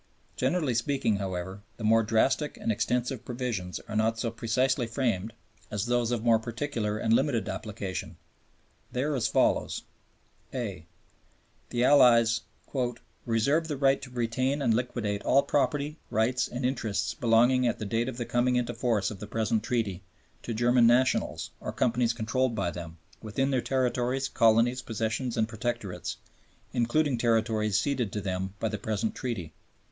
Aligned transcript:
Generally 0.35 0.73
speaking, 0.73 1.17
however, 1.17 1.61
the 1.77 1.83
more 1.83 2.01
drastic 2.01 2.57
and 2.57 2.71
extensive 2.71 3.23
provisions 3.23 3.79
are 3.81 3.95
not 3.95 4.17
so 4.17 4.31
precisely 4.31 4.87
framed 4.87 5.31
as 5.69 5.85
those 5.85 6.09
of 6.09 6.23
more 6.23 6.39
particular 6.39 6.97
and 6.97 7.13
limited 7.13 7.47
application. 7.47 8.15
They 8.91 9.03
are 9.03 9.13
as 9.13 9.27
follows: 9.27 9.83
(a) 10.55 10.87
The 11.69 11.83
Allies 11.83 12.41
"reserve 13.27 13.67
the 13.67 13.77
right 13.77 14.01
to 14.01 14.09
retain 14.09 14.59
and 14.59 14.73
liquidate 14.73 15.21
all 15.21 15.43
property, 15.43 15.99
rights 16.09 16.47
and 16.47 16.65
interests 16.65 17.13
belonging 17.13 17.67
at 17.67 17.77
the 17.77 17.85
date 17.85 18.09
of 18.09 18.17
the 18.17 18.25
coming 18.25 18.55
into 18.55 18.73
force 18.73 19.11
of 19.11 19.19
the 19.19 19.27
present 19.27 19.61
Treaty 19.61 20.01
to 20.41 20.55
German 20.55 20.87
nationals, 20.87 21.51
or 21.59 21.71
companies 21.71 22.13
controlled 22.13 22.55
by 22.55 22.71
them, 22.71 22.97
within 23.21 23.51
their 23.51 23.61
territories, 23.61 24.29
colonies, 24.29 24.81
possessions 24.81 25.37
and 25.37 25.47
protectorates, 25.47 26.15
including 26.73 27.19
territories 27.19 27.79
ceded 27.79 28.11
to 28.11 28.19
them 28.19 28.55
by 28.59 28.67
the 28.67 28.79
present 28.79 29.13
Treaty." 29.13 29.53